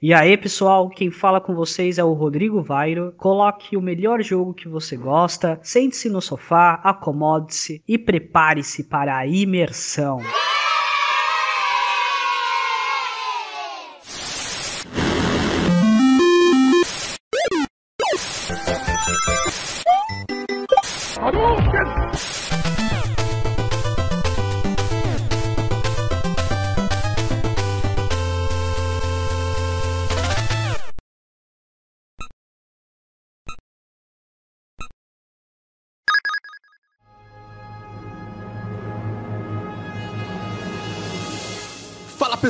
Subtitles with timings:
[0.00, 3.14] E aí, pessoal, quem fala com vocês é o Rodrigo Vairo.
[3.16, 9.26] Coloque o melhor jogo que você gosta, sente-se no sofá, acomode-se e prepare-se para a
[9.26, 10.18] imersão.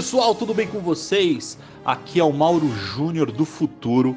[0.07, 1.59] Pessoal, tudo bem com vocês?
[1.85, 4.17] Aqui é o Mauro Júnior do futuro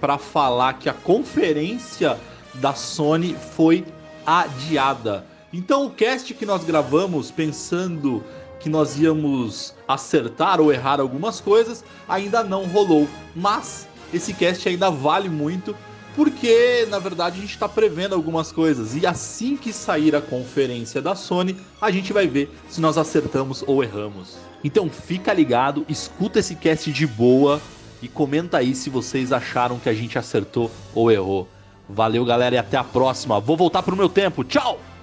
[0.00, 2.18] para falar que a conferência
[2.54, 3.84] da Sony foi
[4.24, 5.26] adiada.
[5.52, 8.24] Então o cast que nós gravamos pensando
[8.58, 14.90] que nós íamos acertar ou errar algumas coisas ainda não rolou, mas esse cast ainda
[14.90, 15.76] vale muito
[16.16, 21.02] porque na verdade a gente está prevendo algumas coisas e assim que sair a conferência
[21.02, 24.38] da Sony a gente vai ver se nós acertamos ou erramos.
[24.64, 27.60] Então fica ligado, escuta esse cast de boa
[28.00, 31.46] e comenta aí se vocês acharam que a gente acertou ou errou.
[31.88, 33.38] Valeu, galera, e até a próxima.
[33.38, 34.42] Vou voltar pro meu tempo.
[34.42, 34.95] Tchau!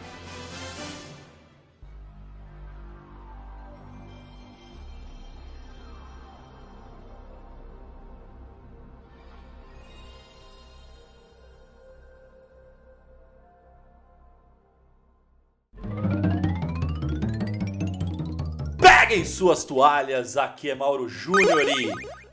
[19.03, 21.91] Peguem suas toalhas, aqui é Mauro Júnior e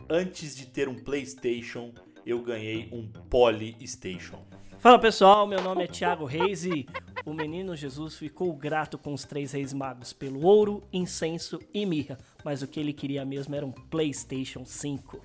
[0.08, 1.92] antes de ter um PlayStation,
[2.24, 4.38] eu ganhei um Polystation.
[4.78, 6.86] Fala pessoal, meu nome é Thiago Reis e
[7.27, 12.16] o menino Jesus ficou grato com os três reis magos pelo ouro, incenso e mirra,
[12.44, 15.20] mas o que ele queria mesmo era um PlayStation 5.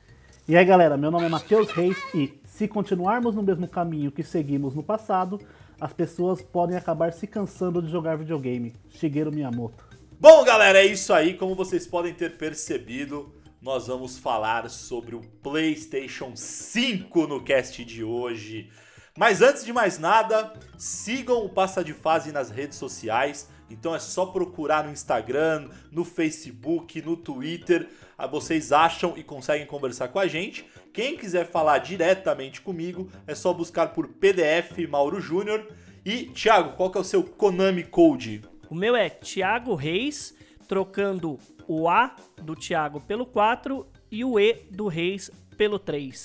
[0.47, 4.23] E aí galera, meu nome é Matheus Reis e se continuarmos no mesmo caminho que
[4.23, 5.39] seguimos no passado,
[5.80, 8.73] as pessoas podem acabar se cansando de jogar videogame.
[8.89, 9.95] Shigeru Miyamoto.
[10.27, 11.36] Bom, galera, é isso aí.
[11.36, 13.31] Como vocês podem ter percebido,
[13.61, 18.71] nós vamos falar sobre o PlayStation 5 no cast de hoje.
[19.15, 23.47] Mas antes de mais nada, sigam o Passa de Fase nas redes sociais.
[23.69, 27.87] Então é só procurar no Instagram, no Facebook, no Twitter.
[28.17, 30.65] Ah, vocês acham e conseguem conversar com a gente.
[30.91, 35.67] Quem quiser falar diretamente comigo, é só buscar por PDF Mauro Júnior.
[36.03, 38.41] E, Thiago, qual que é o seu Konami Code?
[38.70, 40.36] O meu é Thiago Reis,
[40.67, 41.37] trocando
[41.67, 46.23] o A do Thiago pelo 4 e o E do Reis pelo 3.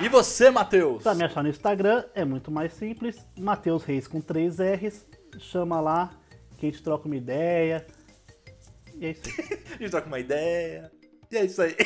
[0.00, 1.02] E você, Matheus?
[1.02, 3.26] Pra me achar no Instagram é muito mais simples.
[3.38, 5.06] Matheus Reis com 3 R's.
[5.38, 6.10] Chama lá
[6.56, 7.86] que a gente troca uma ideia.
[8.94, 9.60] E é isso aí.
[9.74, 10.90] a gente troca uma ideia.
[11.30, 11.76] E é isso aí.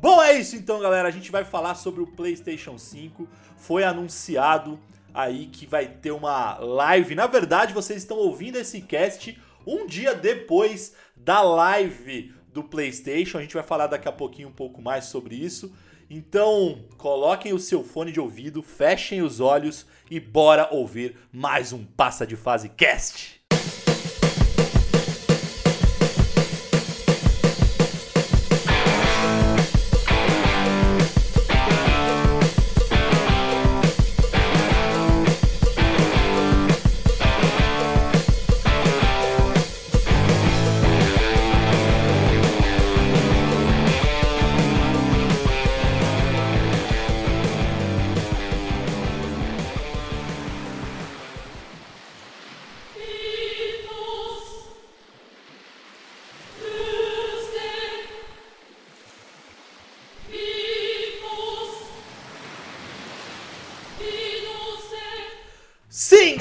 [0.00, 1.08] Bom, é isso então, galera.
[1.08, 3.26] A gente vai falar sobre o PlayStation 5.
[3.56, 4.78] Foi anunciado
[5.14, 7.14] aí que vai ter uma live.
[7.14, 13.38] Na verdade, vocês estão ouvindo esse cast um dia depois da live do PlayStation.
[13.38, 15.72] A gente vai falar daqui a pouquinho um pouco mais sobre isso.
[16.08, 21.84] Então, coloquem o seu fone de ouvido, fechem os olhos e bora ouvir mais um
[21.84, 23.39] Passa de Fase Cast.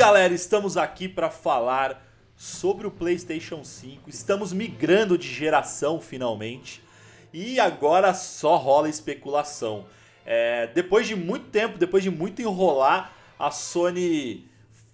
[0.09, 2.03] Galera, estamos aqui para falar
[2.36, 4.09] sobre o PlayStation 5.
[4.09, 6.81] Estamos migrando de geração finalmente
[7.31, 9.86] e agora só rola especulação.
[10.25, 14.48] É, depois de muito tempo, depois de muito enrolar, a Sony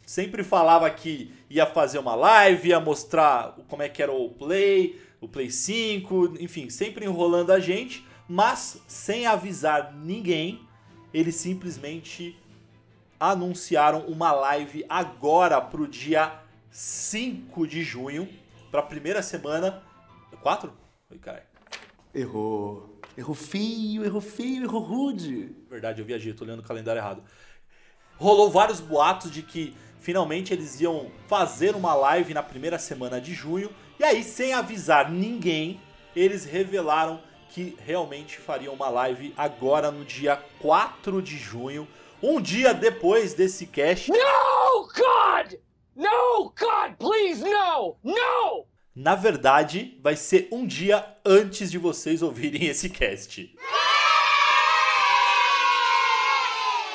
[0.06, 5.00] sempre falava que ia fazer uma live, ia mostrar como é que era o Play,
[5.22, 10.60] o Play 5, enfim, sempre enrolando a gente, mas sem avisar ninguém,
[11.14, 12.38] eles simplesmente
[13.20, 16.40] anunciaram uma live agora pro dia
[16.70, 18.28] 5 de junho,
[18.70, 19.82] pra primeira semana.
[20.42, 20.72] 4?
[21.12, 21.46] Oi, cara.
[22.14, 23.00] Errou.
[23.18, 25.56] Errou feio, errou feio, errou rude.
[25.70, 27.24] Verdade, eu viajei, tô olhando o calendário errado.
[28.18, 33.34] Rolou vários boatos de que finalmente eles iam fazer uma live na primeira semana de
[33.34, 35.80] junho E aí, sem avisar ninguém,
[36.16, 41.88] eles revelaram que realmente fariam uma live agora no dia 4 de junho,
[42.26, 44.10] um dia depois desse cast.
[44.12, 45.54] No, God!
[45.96, 47.98] No, God, please, no!
[48.04, 48.66] No!
[48.96, 53.54] Na verdade, vai ser um dia antes de vocês ouvirem esse cast.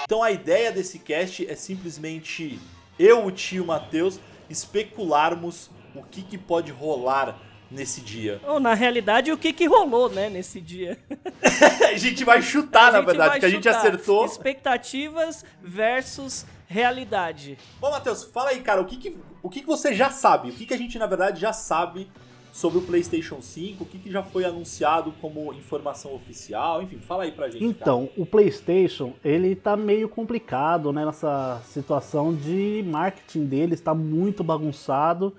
[0.04, 2.58] Então a ideia desse cast é simplesmente
[2.98, 4.18] eu, o tio Matheus,
[4.48, 7.40] especularmos o que, que pode rolar
[7.70, 8.40] nesse dia.
[8.46, 10.98] Ou, na realidade, o que, que rolou, né, nesse dia.
[11.88, 14.24] a gente vai chutar, A na verdade, porque a gente acertou.
[14.24, 17.58] Expectativas versus realidade.
[17.80, 20.50] Bom, Matheus, fala aí, cara, o que, que, o que, que você já sabe?
[20.50, 22.08] O que, que a gente, na verdade, já sabe
[22.52, 23.82] sobre o PlayStation 5?
[23.82, 26.82] O que, que já foi anunciado como informação oficial?
[26.82, 27.64] Enfim, fala aí pra gente.
[27.64, 34.44] Então, o PlayStation, ele tá meio complicado, né, nessa situação de marketing dele, está muito
[34.44, 35.34] bagunçado,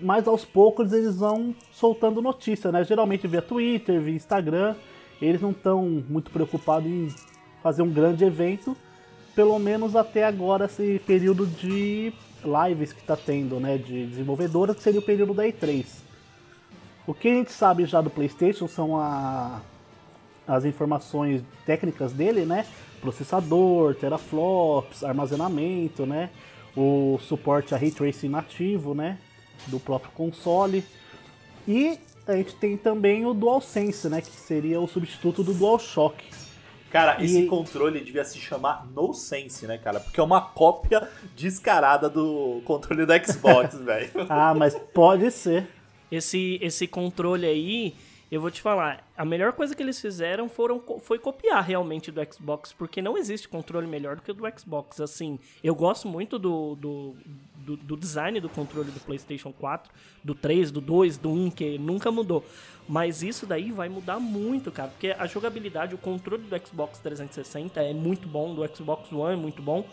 [0.00, 2.84] mas aos poucos eles vão soltando notícia, né?
[2.84, 4.74] Geralmente via Twitter, via Instagram.
[5.20, 7.08] Eles não estão muito preocupados em
[7.62, 8.76] fazer um grande evento,
[9.34, 12.12] pelo menos até agora esse período de
[12.44, 15.86] lives que tá tendo, né, de desenvolvedoras, que seria o período da E3.
[17.06, 19.60] O que a gente sabe já do PlayStation são a,
[20.46, 22.66] as informações técnicas dele, né?
[23.00, 26.30] Processador, teraflops, armazenamento, né?
[26.76, 29.18] O suporte a ray tracing nativo, né?
[29.66, 30.84] Do próprio console.
[31.66, 34.20] E a gente tem também o DualSense, né?
[34.20, 36.22] Que seria o substituto do DualShock.
[36.90, 39.98] Cara, esse E- controle devia se chamar No Sense, né, cara?
[39.98, 44.10] Porque é uma cópia descarada do controle do Xbox, velho.
[44.28, 45.66] Ah, mas pode ser.
[46.10, 47.96] Esse, esse controle aí,
[48.30, 52.20] eu vou te falar, a melhor coisa que eles fizeram foram, foi copiar realmente do
[52.32, 55.00] Xbox, porque não existe controle melhor do que o do Xbox.
[55.00, 57.16] Assim, eu gosto muito do, do,
[57.64, 61.78] do, do design do controle do PlayStation 4, do 3, do 2, do 1, que
[61.78, 62.44] nunca mudou.
[62.88, 67.82] Mas isso daí vai mudar muito, cara, porque a jogabilidade, o controle do Xbox 360
[67.82, 69.86] é muito bom, do Xbox One é muito bom.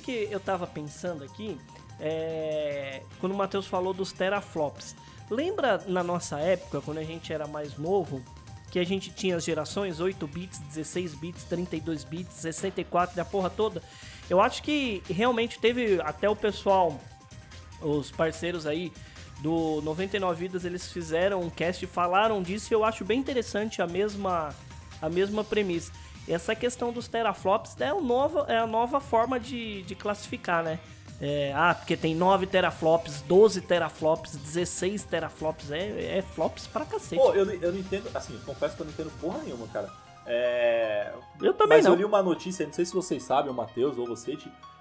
[0.00, 1.58] Que, que eu tava pensando aqui?
[1.98, 4.94] É, Quando o Matheus falou dos teraflops.
[5.30, 8.22] Lembra na nossa época, quando a gente era mais novo,
[8.70, 13.24] que a gente tinha as gerações 8 bits, 16 bits, 32 bits, 64 e a
[13.24, 13.82] porra toda?
[14.28, 17.00] Eu acho que realmente teve até o pessoal,
[17.80, 18.92] os parceiros aí
[19.40, 23.82] do 99 Vidas, eles fizeram um cast e falaram disso e eu acho bem interessante
[23.82, 24.54] a mesma,
[25.00, 25.92] a mesma premissa.
[26.28, 30.78] Essa questão dos teraflops é, o novo, é a nova forma de, de classificar, né?
[31.20, 37.16] É, ah, porque tem 9 teraflops, 12 teraflops, 16 teraflops, é, é flops pra cacete.
[37.22, 39.90] Pô, eu, não- eu não entendo, assim, confesso que eu não entendo porra nenhuma, cara.
[40.26, 41.12] É...
[41.40, 41.92] eu também Mas não.
[41.92, 44.36] eu li uma notícia, não sei se vocês sabem, o Matheus ou você,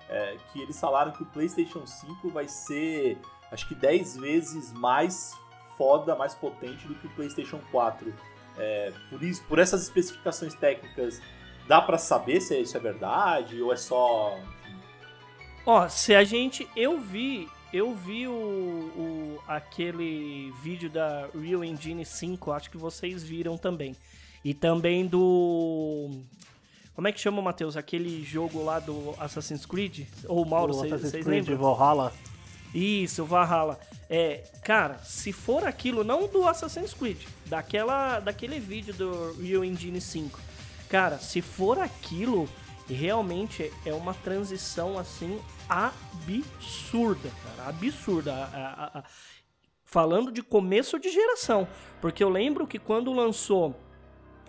[0.09, 3.17] é, que eles falaram que o PlayStation 5 vai ser,
[3.51, 5.33] acho que 10 vezes mais
[5.77, 8.13] foda, mais potente do que o PlayStation 4.
[8.57, 11.21] É, por isso, por essas especificações técnicas,
[11.67, 14.37] dá pra saber se isso é verdade ou é só.
[15.65, 16.67] Ó, se a gente.
[16.75, 17.47] Eu vi.
[17.73, 23.95] Eu vi o, o- aquele vídeo da Real Engine 5, acho que vocês viram também.
[24.43, 26.09] E também do.
[26.93, 27.75] Como é que chama, Matheus?
[27.75, 30.05] Aquele jogo lá do Assassin's Creed?
[30.29, 31.75] Ou Mauro, O vocês Assassin's vocês Creed lembram?
[31.75, 32.13] Valhalla.
[32.75, 33.79] Isso, o Valhalla.
[34.09, 39.99] É, cara, se for aquilo, não do Assassin's Creed, daquela, daquele vídeo do Real Engine
[40.01, 40.39] 5.
[40.89, 42.47] Cara, se for aquilo,
[42.87, 45.39] realmente é uma transição assim
[45.69, 48.33] absurda, cara, absurda.
[48.33, 48.45] A-
[48.93, 49.03] a- a-
[49.83, 51.67] falando de começo de geração,
[52.01, 53.79] porque eu lembro que quando lançou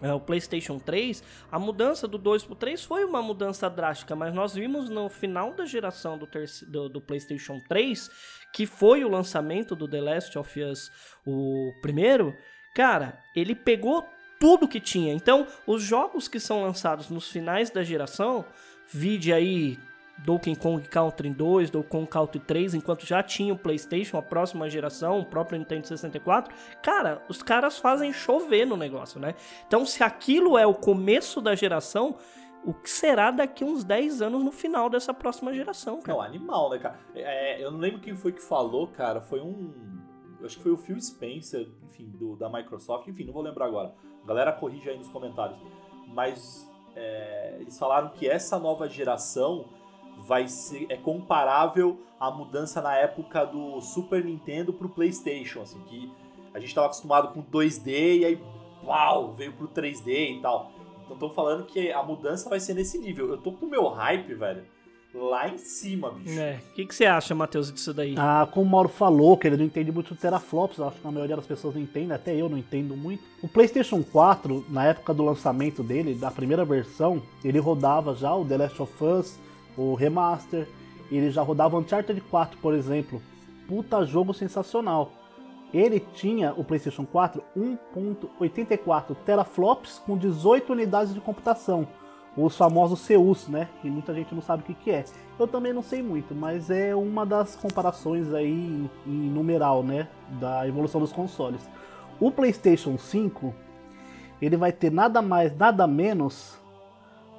[0.02, 4.34] o PlayStation 3, a mudança do 2 para o 3 foi uma mudança drástica, mas
[4.34, 6.28] nós vimos no final da geração do,
[6.68, 8.10] do, do, PlayStation 3,
[8.52, 10.90] que foi o lançamento do The Last of Us,
[11.26, 12.36] o primeiro,
[12.74, 14.06] cara, ele pegou
[14.38, 15.14] tudo que tinha.
[15.14, 18.44] Então, os jogos que são lançados nos finais da geração,
[18.92, 19.78] vide aí
[20.18, 24.68] Donkey Kong Country 2, Donkey Kong Country 3, enquanto já tinha o PlayStation, a próxima
[24.68, 29.34] geração, o próprio Nintendo 64, cara, os caras fazem chover no negócio, né?
[29.66, 32.16] Então, se aquilo é o começo da geração,
[32.64, 36.18] o que será daqui uns 10 anos no final dessa próxima geração, cara?
[36.18, 36.98] Não, animal, né, cara?
[37.14, 39.72] É, eu não lembro quem foi que falou, cara, foi um.
[40.42, 43.94] Acho que foi o Phil Spencer, enfim, do, da Microsoft, enfim, não vou lembrar agora.
[44.26, 45.58] Galera corrige aí nos comentários.
[46.08, 49.68] Mas é, eles falaram que essa nova geração
[50.16, 56.10] vai ser é comparável à mudança na época do Super Nintendo pro PlayStation, assim, que
[56.54, 58.40] a gente estava acostumado com 2D e aí
[58.84, 60.72] uau, veio pro 3D e tal.
[61.04, 63.28] Então estão falando que a mudança vai ser nesse nível.
[63.28, 64.64] Eu tô com o meu hype, velho,
[65.14, 66.38] lá em cima, bicho.
[66.38, 66.60] É.
[66.70, 68.14] O que, que você acha, Matheus, disso daí?
[68.18, 71.10] Ah, como o Mauro falou, que ele não entende muito de teraflops, acho que a
[71.10, 73.22] maioria das pessoas não entende, até eu não entendo muito.
[73.42, 78.44] O PlayStation 4, na época do lançamento dele, da primeira versão, ele rodava já o
[78.44, 79.38] The Last of Us,
[79.76, 80.68] o remaster,
[81.10, 83.20] ele já rodava Uncharted 4, por exemplo.
[83.68, 85.10] Puta jogo sensacional.
[85.72, 91.86] Ele tinha o PlayStation 4 1.84 teraflops com 18 unidades de computação.
[92.36, 93.68] Os famosos CUs, né?
[93.80, 95.04] Que muita gente não sabe o que, que é.
[95.38, 100.08] Eu também não sei muito, mas é uma das comparações aí em numeral, né?
[100.40, 101.68] Da evolução dos consoles.
[102.20, 103.54] O PlayStation 5
[104.40, 106.58] ele vai ter nada mais, nada menos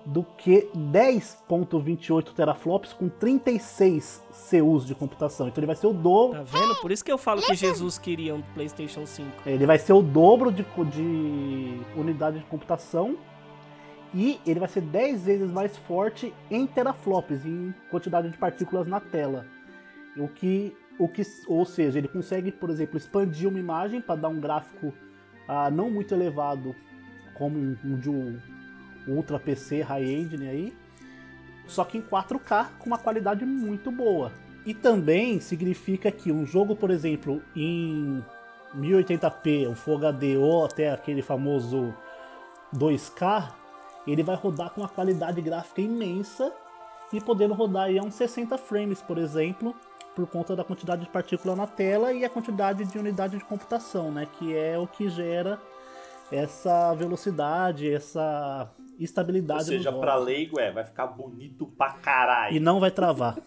[0.07, 5.49] do que 10.28 teraflops com 36 CUs de computação.
[5.49, 6.45] Então ele vai ser o dobro.
[6.45, 6.75] Tá vendo?
[6.75, 9.29] Por isso que eu falo que Jesus queria um PlayStation 5.
[9.45, 13.17] Ele vai ser o dobro de, de unidade de computação
[14.13, 19.01] e ele vai ser 10 vezes mais forte em teraflops, em quantidade de partículas na
[19.01, 19.45] tela.
[20.15, 24.29] O que, o que, ou seja, ele consegue, por exemplo, expandir uma imagem para dar
[24.29, 24.93] um gráfico
[25.49, 26.73] ah, não muito elevado,
[27.37, 28.39] como um, um de um
[29.07, 30.77] Ultra PC High Engine aí,
[31.67, 34.31] só que em 4K com uma qualidade muito boa.
[34.65, 38.23] E também significa que um jogo, por exemplo, em
[38.75, 41.93] 1080p, um Full HD ou até aquele famoso
[42.75, 43.53] 2K,
[44.05, 46.51] ele vai rodar com uma qualidade gráfica imensa
[47.11, 49.75] e podendo rodar aí a uns 60 frames, por exemplo,
[50.15, 54.11] por conta da quantidade de partícula na tela e a quantidade de unidade de computação,
[54.11, 55.59] né, que é o que gera
[56.31, 59.61] essa velocidade, essa estabilidade.
[59.61, 62.55] Ou seja, pra leigo é, vai ficar bonito pra caralho.
[62.55, 63.37] E não vai travar.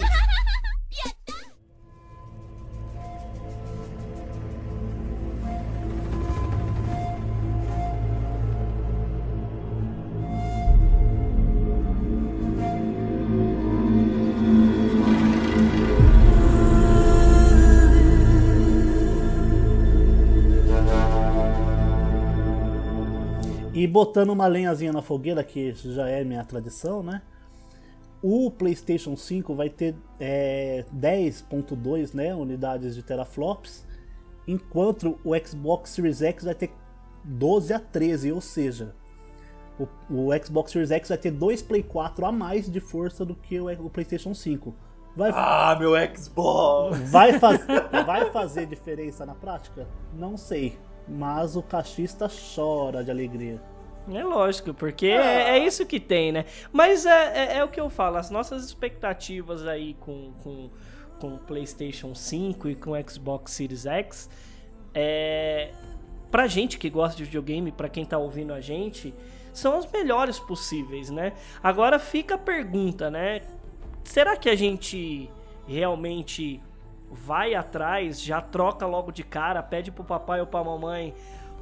[23.79, 27.21] E botando uma lenhazinha na fogueira, que já é minha tradição, né?
[28.21, 33.87] O PlayStation 5 vai ter é, 10.2 né, unidades de teraflops,
[34.45, 36.71] enquanto o Xbox Series X vai ter
[37.23, 38.93] 12 a 13, ou seja,
[39.79, 43.33] o, o Xbox Series X vai ter dois Play 4 a mais de força do
[43.33, 44.75] que o, o PlayStation 5.
[45.15, 47.09] Vai, ah, meu Xbox!
[47.09, 47.65] Vai, faz,
[48.05, 49.87] vai fazer diferença na prática?
[50.13, 50.77] Não sei
[51.09, 53.61] mas o cachista chora de alegria.
[54.11, 56.45] É lógico, porque é, é, isso que tem, né?
[56.71, 60.69] Mas é, é, é, o que eu falo, as nossas expectativas aí com, com,
[61.19, 64.29] com o PlayStation 5 e com o Xbox Series X,
[64.93, 65.71] é,
[66.31, 69.13] pra gente que gosta de videogame, pra quem tá ouvindo a gente,
[69.53, 71.33] são as melhores possíveis, né?
[71.61, 73.41] Agora fica a pergunta, né?
[74.03, 75.29] Será que a gente
[75.67, 76.59] realmente
[77.11, 81.13] vai atrás, já troca logo de cara, pede pro papai ou pra mamãe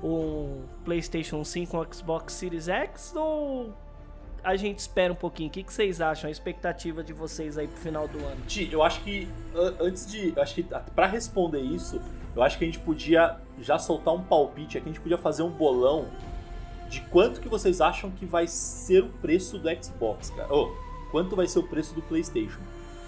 [0.04, 3.74] um PlayStation 5 ou um Xbox Series X ou
[4.44, 5.50] a gente espera um pouquinho?
[5.50, 6.28] O que, que vocês acham?
[6.28, 8.46] A expectativa de vocês aí pro final do ano?
[8.48, 9.28] Ti, eu acho que
[9.80, 10.34] antes de.
[10.40, 12.00] Acho que para responder isso,
[12.36, 15.44] eu acho que a gente podia já soltar um palpite aqui, a gente podia fazer
[15.44, 16.08] um bolão
[16.88, 20.48] de quanto que vocês acham que vai ser o preço do Xbox, cara.
[20.54, 20.72] Oh,
[21.12, 22.62] quanto vai ser o preço do PlayStation.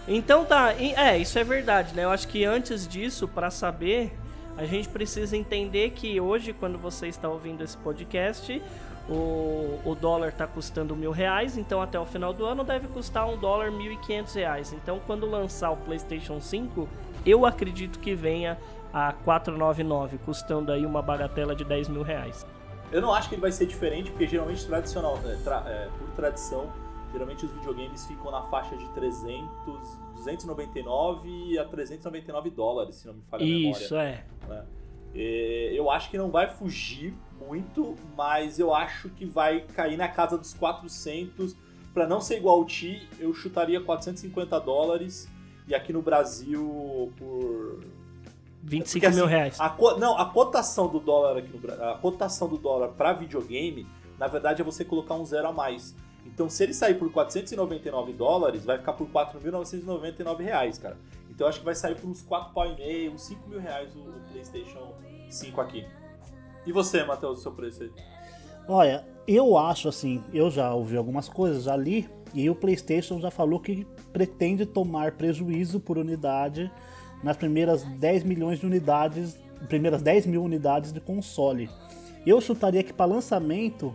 [0.10, 2.04] Então tá, é, isso é verdade, né?
[2.04, 4.12] Eu acho que antes disso, para saber,
[4.58, 8.62] A gente precisa entender que hoje, quando você está ouvindo esse podcast,
[9.08, 13.26] o, o dólar está custando mil reais, então até o final do ano deve custar
[13.26, 14.74] um dólar mil e quinhentos reais.
[14.74, 16.90] Então, quando lançar o PlayStation 5,
[17.26, 18.58] eu acredito que venha
[18.94, 22.46] a 499, custando aí uma bagatela de 10 mil reais.
[22.92, 26.10] Eu não acho que ele vai ser diferente, porque geralmente tradicional, é, tra- é, por
[26.18, 26.68] tradição,
[27.12, 29.48] geralmente os videogames ficam na faixa de 300,
[30.16, 33.84] 299 a 399 dólares, se não me falha a memória.
[33.84, 34.24] Isso, é.
[34.48, 34.66] né?
[35.16, 40.08] É, Eu acho que não vai fugir muito, mas eu acho que vai cair na
[40.08, 41.56] casa dos 400.
[41.94, 45.28] Para não ser igual ao Ti, eu chutaria 450 dólares.
[45.68, 47.80] E aqui no Brasil, por
[48.64, 49.60] 25 Porque, mil assim, reais.
[49.60, 53.88] a não, a cotação do dólar aqui no Brasil, a cotação do dólar para videogame,
[54.18, 55.96] na verdade é você colocar um zero a mais.
[56.34, 60.98] Então, se ele sair por 499 dólares, vai ficar por 4.999 reais, cara.
[61.30, 63.96] Então, acho que vai sair por uns 4 pau e meio, uns 5 mil reais
[63.96, 64.94] o, o PlayStation
[65.30, 65.86] 5 aqui.
[66.66, 67.92] E você, Matheus, o seu preço aí?
[68.68, 73.32] Olha, eu acho assim, eu já ouvi algumas coisas, já li, e o PlayStation já
[73.32, 76.72] falou que pretende tomar prejuízo por unidade
[77.24, 81.70] nas primeiras 10 milhões de unidades, primeiras 10 mil unidades de console.
[82.26, 83.94] Eu chutaria que para lançamento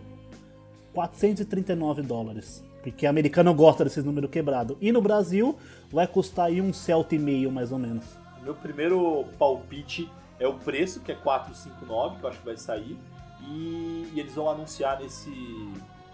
[0.95, 2.63] 439 dólares.
[2.81, 4.77] Porque americano gosta desses números quebrados.
[4.79, 5.57] E no Brasil
[5.91, 8.05] vai custar aí um Celta e meio, mais ou menos.
[8.41, 10.09] Meu primeiro palpite
[10.39, 12.97] é o preço, que é 459, que eu acho que vai sair.
[13.41, 15.31] E, e eles vão anunciar nesse,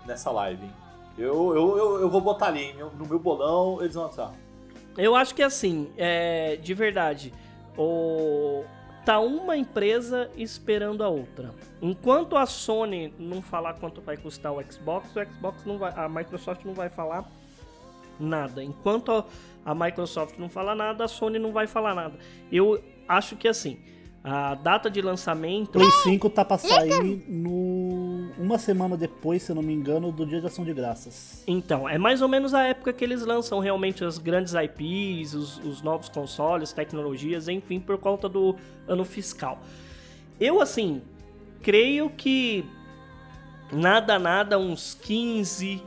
[0.06, 0.72] nessa live, hein?
[1.18, 2.76] Eu, eu, eu, eu vou botar ali, hein?
[2.98, 4.34] no meu bolão eles vão anunciar.
[4.98, 7.34] Eu acho que assim, é, de verdade,
[7.78, 8.64] o,
[9.06, 11.54] tá uma empresa esperando a outra.
[11.82, 16.08] Enquanto a Sony não falar quanto vai custar o Xbox, o Xbox não vai, a
[16.08, 17.30] Microsoft não vai falar
[18.20, 18.64] nada.
[18.64, 19.26] Enquanto
[19.66, 22.18] a, Microsoft não falar nada, a Sony não vai falar nada.
[22.52, 23.80] Eu acho que assim,
[24.24, 28.01] a data de lançamento Play 5 tá pra sair no...
[28.38, 31.44] uma semana depois, se eu não me engano, do Dia de Ação de Graças.
[31.48, 35.58] Então, é mais ou menos a época que eles lançam realmente as grandes IPs, os,
[35.60, 38.56] os novos consoles, tecnologias, enfim, por conta do
[38.88, 39.60] ano fiscal.
[40.40, 41.02] Eu, assim,
[41.62, 42.66] creio que
[43.72, 45.82] nada, nada, uns 15,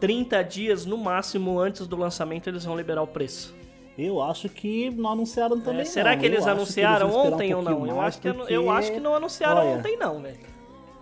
[0.00, 3.54] 30 dias no máximo antes do lançamento eles vão liberar o preço.
[3.96, 5.82] Eu acho que não anunciaram também.
[5.82, 6.18] É, será não.
[6.18, 7.86] que eles Eu anunciaram eles vão esperar ontem um ou não?
[7.86, 10.53] Eu acho, que, eu porque, acho que não anunciaram olha, ontem, não, velho.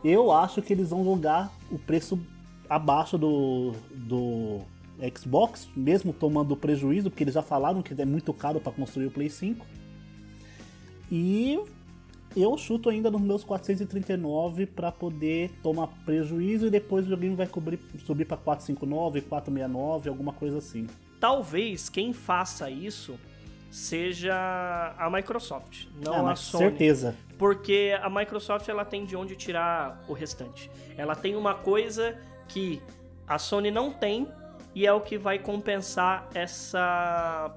[0.05, 2.19] Eu acho que eles vão jogar o preço
[2.69, 4.61] abaixo do, do
[5.17, 9.11] Xbox, mesmo tomando prejuízo, porque eles já falaram que é muito caro para construir o
[9.11, 9.65] Play 5.
[11.11, 11.61] E
[12.35, 17.47] eu chuto ainda nos meus 439 para poder tomar prejuízo e depois o joguinho vai
[17.47, 20.87] cobrir, subir para 459, 469, alguma coisa assim.
[21.21, 23.19] Talvez quem faça isso
[23.72, 24.35] seja
[24.98, 26.64] a Microsoft, não Ah, a Sony.
[26.64, 27.16] certeza.
[27.38, 30.70] Porque a Microsoft ela tem de onde tirar o restante.
[30.94, 32.82] Ela tem uma coisa que
[33.26, 34.28] a Sony não tem
[34.74, 37.50] e é o que vai compensar essa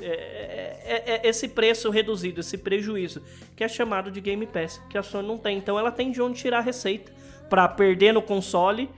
[0.00, 3.20] é, é, é, esse preço reduzido, esse prejuízo,
[3.54, 5.58] que é chamado de Game Pass, que a Sony não tem.
[5.58, 7.12] Então ela tem de onde tirar a receita
[7.50, 8.88] para perder no console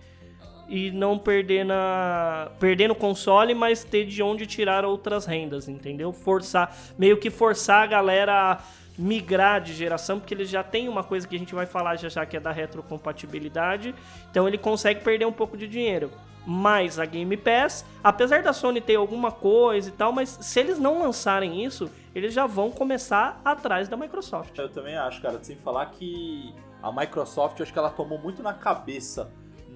[0.70, 6.12] e não perder na perder no console, mas ter de onde tirar outras rendas, entendeu?
[6.12, 8.59] Forçar, meio que forçar a galera a
[8.96, 12.09] migrar de geração, porque eles já tem uma coisa que a gente vai falar já
[12.09, 13.94] já que é da retrocompatibilidade.
[14.30, 16.11] Então ele consegue perder um pouco de dinheiro.
[16.46, 20.78] Mas a Game Pass, apesar da Sony ter alguma coisa e tal, mas se eles
[20.78, 24.56] não lançarem isso, eles já vão começar atrás da Microsoft.
[24.56, 28.54] Eu também acho, cara, sem falar que a Microsoft, acho que ela tomou muito na
[28.54, 29.30] cabeça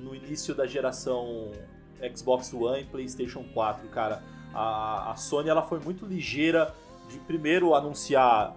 [0.04, 1.50] no início da geração
[2.14, 4.22] Xbox One e PlayStation 4, cara.
[4.52, 6.74] A, a Sony ela foi muito ligeira
[7.08, 8.54] de primeiro anunciar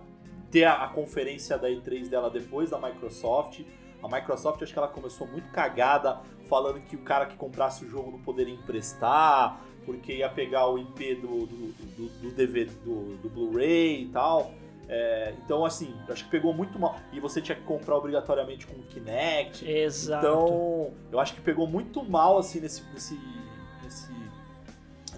[0.51, 3.61] ter a, a conferência da E3 dela depois da Microsoft.
[4.03, 7.89] A Microsoft acho que ela começou muito cagada, falando que o cara que comprasse o
[7.89, 13.17] jogo não poderia emprestar, porque ia pegar o IP do, do, do, do DVD, do,
[13.17, 14.51] do Blu-ray e tal.
[14.89, 16.95] É, então, assim, acho que pegou muito mal.
[17.11, 19.69] E você tinha que comprar obrigatoriamente com o Kinect.
[19.69, 20.25] Exato.
[20.25, 23.19] Então, eu acho que pegou muito mal, assim, nesse, nesse,
[23.83, 24.09] nesse,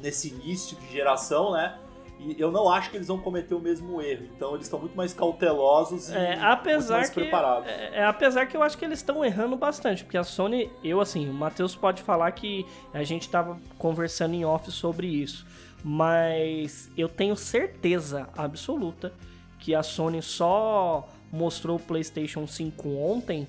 [0.02, 1.78] nesse início de geração, né?
[2.22, 4.26] E eu não acho que eles vão cometer o mesmo erro.
[4.36, 7.70] Então, eles estão muito mais cautelosos e É, apesar mais que preparados.
[7.70, 11.00] é, é, apesar que eu acho que eles estão errando bastante, porque a Sony, eu
[11.00, 15.46] assim, o Matheus pode falar que a gente tava conversando em off sobre isso,
[15.82, 19.14] mas eu tenho certeza absoluta
[19.60, 23.48] que a Sony só mostrou o PlayStation 5 ontem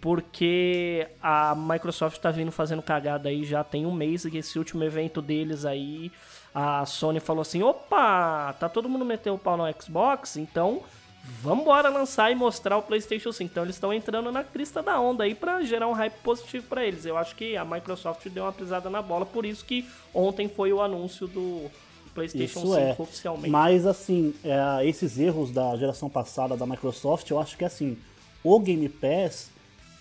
[0.00, 4.82] porque a Microsoft tá vindo fazendo cagada aí já tem um mês e esse último
[4.84, 6.10] evento deles aí
[6.54, 10.82] a Sony falou assim: opa, tá todo mundo metendo o pau no Xbox, então
[11.22, 13.50] vambora lançar e mostrar o PlayStation 5.
[13.50, 16.84] Então eles estão entrando na crista da onda aí pra gerar um hype positivo pra
[16.84, 17.04] eles.
[17.04, 20.72] Eu acho que a Microsoft deu uma pisada na bola, por isso que ontem foi
[20.72, 21.70] o anúncio do
[22.14, 22.96] PlayStation Isso 5 é.
[22.98, 23.50] oficialmente.
[23.50, 27.96] Mas assim, é, esses erros da geração passada da Microsoft, eu acho que assim,
[28.42, 29.50] o Game Pass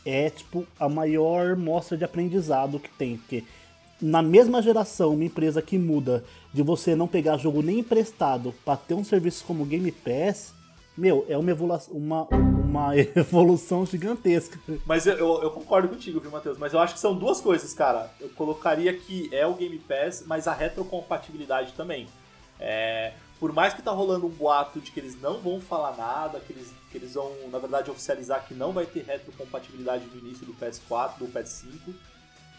[0.06, 3.44] é tipo a maior mostra de aprendizado que tem, porque
[4.02, 8.78] na mesma geração, uma empresa que muda de você não pegar jogo nem emprestado para
[8.78, 10.54] ter um serviço como o Game Pass,
[10.98, 12.28] meu, é uma evolução, uma,
[12.70, 14.60] uma evolução gigantesca.
[14.86, 16.58] Mas eu, eu, eu concordo contigo, viu, Matheus?
[16.58, 18.12] Mas eu acho que são duas coisas, cara.
[18.20, 22.08] Eu colocaria que é o Game Pass, mas a retrocompatibilidade também.
[22.60, 26.40] É, por mais que tá rolando um boato de que eles não vão falar nada,
[26.40, 30.46] que eles, que eles vão, na verdade, oficializar que não vai ter retrocompatibilidade no início
[30.46, 31.94] do PS4, do PS5,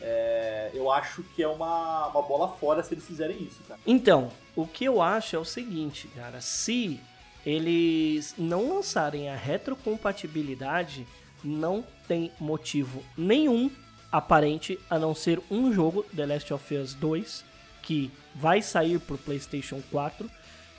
[0.00, 3.78] é, eu acho que é uma, uma bola fora se eles fizerem isso, cara.
[3.86, 6.98] Então, o que eu acho é o seguinte, cara, se
[7.44, 11.06] eles não lançarem a retrocompatibilidade,
[11.42, 13.70] não tem motivo nenhum
[14.10, 17.44] aparente a não ser um jogo, The Last of Us 2,
[17.82, 20.30] que vai sair pro PlayStation 4,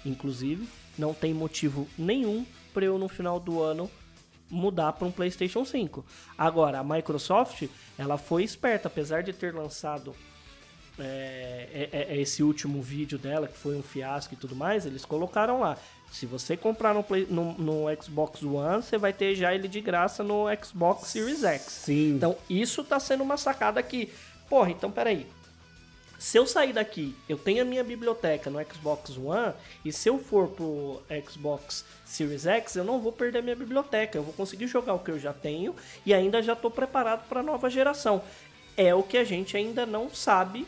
[0.06, 0.67] inclusive.
[0.97, 3.89] Não tem motivo nenhum para eu no final do ano
[4.50, 6.06] mudar para um PlayStation 5.
[6.38, 10.13] Agora, a Microsoft, ela foi esperta, apesar de ter lançado
[11.00, 15.06] é, é, é, esse último vídeo dela, que foi um fiasco e tudo mais, eles
[15.06, 15.78] colocaram lá.
[16.12, 19.80] Se você comprar no, Play- no- no Xbox One, você vai ter já ele de
[19.80, 21.62] graça no Xbox Series X.
[21.63, 22.15] Sim.
[22.15, 24.12] Então, isso tá sendo uma sacada que,
[24.50, 25.26] porra, então peraí.
[26.19, 30.19] Se eu sair daqui, eu tenho a minha biblioteca no Xbox One, e se eu
[30.19, 34.19] for pro Xbox Series X, eu não vou perder a minha biblioteca.
[34.19, 37.39] Eu vou conseguir jogar o que eu já tenho e ainda já tô preparado para
[37.39, 38.21] a nova geração.
[38.78, 40.67] É o que a gente ainda não sabe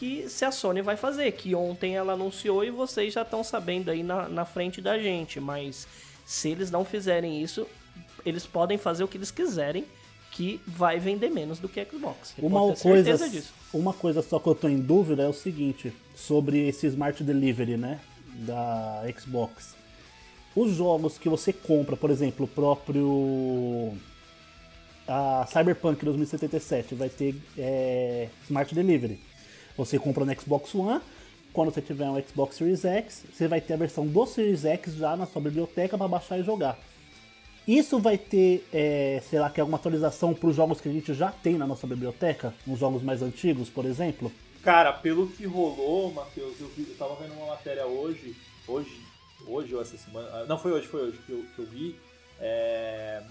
[0.00, 3.90] que se a Sony vai fazer, que ontem ela anunciou e vocês já estão sabendo
[3.90, 5.86] aí na, na frente da gente, mas
[6.24, 7.66] se eles não fizerem isso,
[8.24, 9.84] eles podem fazer o que eles quiserem,
[10.30, 12.32] que vai vender menos do que Xbox.
[12.34, 13.52] Você Uma coisa, certeza disso.
[13.74, 17.76] uma coisa só que eu tô em dúvida é o seguinte, sobre esse Smart Delivery,
[17.76, 18.00] né,
[18.46, 19.74] da Xbox.
[20.56, 23.92] Os jogos que você compra, por exemplo, o próprio
[25.06, 29.20] a Cyberpunk 2077 vai ter é, Smart Delivery.
[29.80, 31.00] Você compra no Xbox One,
[31.54, 34.94] quando você tiver um Xbox Series X, você vai ter a versão do Series X
[34.94, 36.78] já na sua biblioteca para baixar e jogar.
[37.66, 41.14] Isso vai ter, é, sei lá, que alguma atualização para os jogos que a gente
[41.14, 42.52] já tem na nossa biblioteca?
[42.68, 44.30] Uns jogos mais antigos, por exemplo?
[44.62, 48.36] Cara, pelo que rolou, Matheus, eu, vi- eu tava vendo uma matéria hoje,
[48.68, 49.00] hoje,
[49.46, 51.96] hoje ou essa semana, ah, não foi hoje, foi hoje que eu, que eu vi,
[52.38, 53.22] é,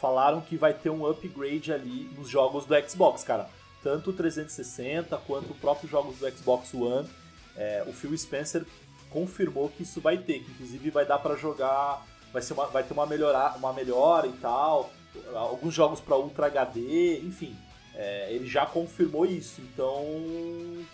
[0.00, 3.48] falaram que vai ter um upgrade ali nos jogos do Xbox, cara.
[3.86, 7.08] Tanto o 360 quanto os próprios jogos do Xbox One.
[7.56, 8.66] É, o Phil Spencer
[9.10, 12.82] confirmou que isso vai ter, que inclusive vai dar pra jogar, vai, ser uma, vai
[12.82, 14.90] ter uma, melhora, uma melhora e tal,
[15.36, 17.56] alguns jogos pra Ultra HD, enfim.
[17.94, 19.60] É, ele já confirmou isso.
[19.60, 20.04] Então,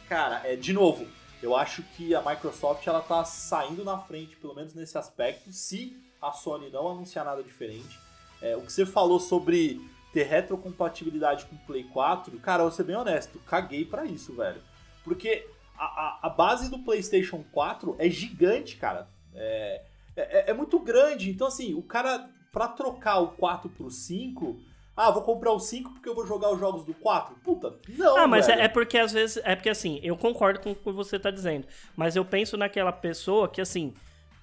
[0.07, 1.07] cara, é de novo,
[1.43, 5.97] eu acho que a Microsoft ela tá saindo na frente, pelo menos nesse aspecto, se
[6.21, 7.99] a Sony não anunciar nada diferente.
[8.43, 9.81] É, o que você falou sobre
[10.13, 14.35] ter retrocompatibilidade com o Play 4, cara, eu vou ser bem honesto, caguei pra isso,
[14.35, 14.61] velho.
[15.03, 15.47] Porque
[15.79, 19.09] a, a, a base do PlayStation 4 é gigante, cara.
[19.35, 19.83] É,
[20.15, 21.31] é, é muito grande.
[21.31, 24.61] Então, assim, o cara, pra trocar o 4 pro 5,
[24.97, 27.35] ah, vou comprar o 5 porque eu vou jogar os jogos do 4.
[27.43, 28.17] Puta, não.
[28.17, 29.43] Ah, mas é, é porque às vezes.
[29.43, 31.67] É porque assim, eu concordo com o que você tá dizendo.
[31.97, 33.95] Mas eu penso naquela pessoa que, assim,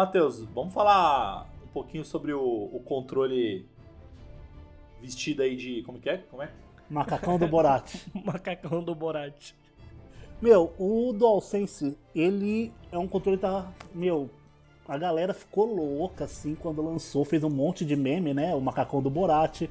[0.01, 3.67] Matheus, vamos falar um pouquinho sobre o, o controle
[4.99, 5.83] vestido aí de.
[5.83, 6.17] Como que é?
[6.17, 6.51] Como é?
[6.89, 7.97] Macacão do Borat.
[8.25, 9.53] Macacão do Borat.
[10.41, 13.71] Meu, o DualSense, ele é um controle que tá.
[13.95, 14.31] Meu,
[14.89, 18.55] a galera ficou louca assim quando lançou, fez um monte de meme, né?
[18.55, 19.69] O macacão do Borat.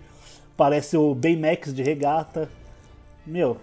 [0.55, 2.47] Parece o Baymax de regata.
[3.25, 3.57] Meu,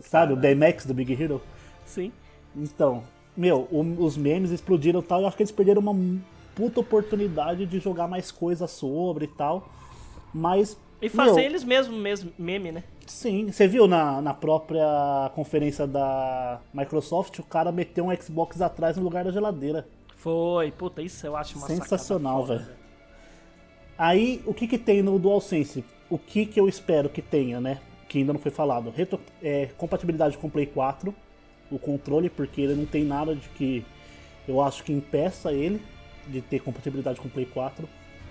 [0.00, 1.42] sabe o Baymax do Big Hero?
[1.84, 2.10] Sim.
[2.56, 3.04] Então,
[3.36, 5.20] meu, o- os memes explodiram e tal.
[5.20, 5.94] Eu acho que eles perderam uma
[6.54, 9.68] puta oportunidade de jogar mais coisas sobre e tal.
[10.32, 10.78] Mas.
[11.00, 12.84] E fazer meu, eles mesmos mesmo meme, né?
[13.06, 18.96] Sim, você viu na, na própria conferência da Microsoft, o cara meteu um Xbox atrás
[18.96, 19.86] no lugar da geladeira.
[20.16, 22.64] Foi, puta, isso eu acho uma Sensacional, velho.
[23.98, 25.84] Aí, o que que tem no DualSense?
[26.08, 27.80] O que que eu espero que tenha, né?
[28.08, 28.90] Que ainda não foi falado.
[28.94, 31.14] Retro- é, compatibilidade com o Play 4,
[31.74, 33.84] o controle, porque ele não tem nada de que
[34.46, 35.80] eu acho que impeça ele
[36.28, 37.88] de ter compatibilidade com o Play 4.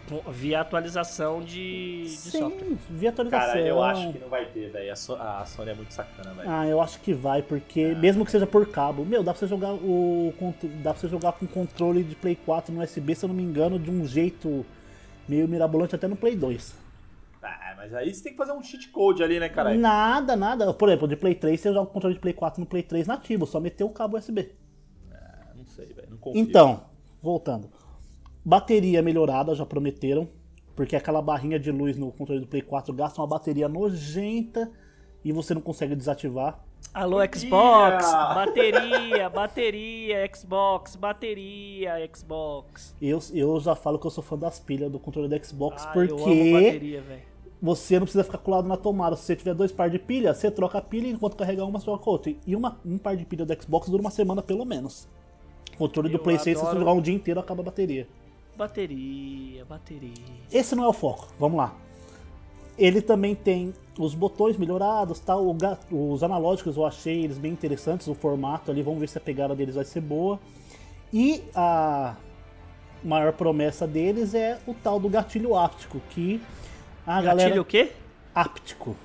[0.10, 2.50] Com- Via atualização de, de software.
[2.66, 3.48] Sim, via atualização.
[3.48, 4.92] Cara, eu acho que não vai ter, velho.
[4.92, 6.50] A, So- a Sony é muito sacana, velho.
[6.50, 9.48] Ah, eu acho que vai, porque mesmo que seja por cabo, meu, dá pra você
[9.48, 10.34] jogar o
[10.84, 13.44] dá pra você jogar com controle de Play 4 no USB, se eu não me
[13.44, 14.66] engano, de um jeito
[15.30, 16.74] meio mirabolante até no Play 2.
[17.82, 19.74] Ah, mas aí você tem que fazer um cheat code ali, né, cara?
[19.74, 20.72] Nada, nada.
[20.74, 23.08] Por exemplo, de Play 3, você joga o controle de Play 4 no Play 3
[23.08, 24.52] nativo, só meter o cabo USB.
[25.56, 26.10] Não sei, velho.
[26.12, 26.40] Não confio.
[26.42, 26.84] Então,
[27.22, 27.72] voltando.
[28.46, 30.30] Bateria melhorada, já prometeram,
[30.76, 34.72] porque aquela barrinha de luz no controle do Play 4 gasta uma bateria nojenta
[35.24, 36.64] e você não consegue desativar.
[36.94, 37.18] Alô!
[37.34, 42.96] Xbox, bateria, bateria, Xbox, bateria, Xbox.
[43.02, 45.94] Eu, eu já falo que eu sou fã das pilhas do controle do Xbox, Ah,
[45.96, 47.31] eu amo porque bateria, velho.
[47.62, 49.16] Você não precisa ficar colado na tomada.
[49.16, 51.86] Se você tiver dois par de pilha, você troca a pilha enquanto carregar uma, você
[51.86, 52.34] troca a outra.
[52.46, 55.08] E uma, um par de pilha do Xbox dura uma semana pelo menos.
[55.76, 58.08] O controle do Eu PlayStation, se você adoro- jogar um dia inteiro, acaba a bateria.
[58.58, 60.12] Bateria, bateria.
[60.52, 61.76] Esse não é o foco, vamos lá.
[62.78, 65.22] Ele também tem os botões melhorados,
[65.58, 69.22] ga- os analógicos eu achei eles bem interessantes, o formato ali, vamos ver se a
[69.22, 70.40] pegada deles vai ser boa.
[71.14, 72.16] E a
[73.04, 76.42] maior promessa deles é o tal do gatilho áptico, que
[77.06, 77.92] a Gatilho galera o quê?
[78.34, 78.96] áptico,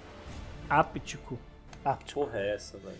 [0.68, 1.38] Áptico.
[1.84, 2.20] áptico.
[2.20, 2.96] Porra, é essa, velho.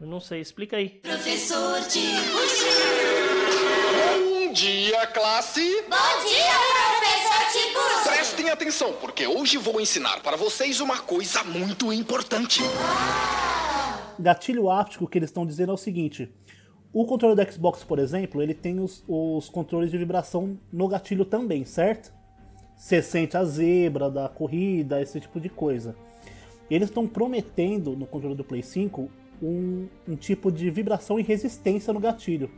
[0.00, 0.88] Eu não sei, explica aí.
[0.88, 2.66] Professor Tiburcio.
[4.46, 5.60] Bom dia, classe!
[5.82, 6.52] Bom dia,
[7.00, 8.12] professor Tiburcio.
[8.12, 12.60] Prestem atenção, porque hoje vou ensinar para vocês uma coisa muito importante.
[14.18, 16.30] Gatilho áptico que eles estão dizendo é o seguinte:
[16.92, 21.24] o controle do Xbox, por exemplo, ele tem os, os controles de vibração no gatilho
[21.24, 22.12] também, certo?
[22.82, 25.94] Você sente a zebra da corrida, esse tipo de coisa.
[26.68, 29.08] Eles estão prometendo no controle do Play 5
[29.40, 32.50] um, um tipo de vibração e resistência no gatilho.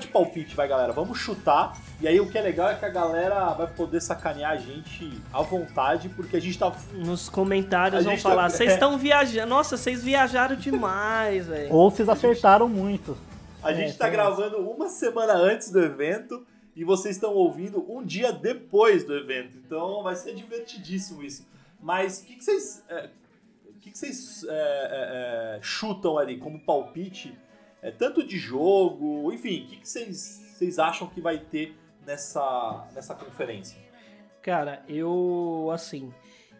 [0.00, 0.92] de palpite, vai, galera.
[0.92, 1.76] Vamos chutar.
[2.00, 5.10] E aí o que é legal é que a galera vai poder sacanear a gente
[5.32, 6.72] à vontade, porque a gente tá.
[6.94, 9.46] Nos A comentários vão gente falar: tá- vocês estão viajando.
[9.48, 11.72] Nossa, vocês viajaram demais, velho.
[11.72, 13.16] Ou vocês acertaram muito.
[13.62, 18.02] A É, gente tá gravando uma semana antes do evento e vocês estão ouvindo um
[18.02, 19.56] dia depois do evento.
[19.58, 21.46] Então vai ser divertidíssimo isso.
[21.80, 22.82] Mas o que, que vocês.
[22.88, 23.10] é,
[23.68, 27.34] O que, que vocês é, é, é, chutam ali como palpite,
[27.82, 33.78] é, tanto de jogo, enfim, o que, vocês acham que vai ter nessa, nessa conferência?
[34.42, 36.12] Cara, eu assim,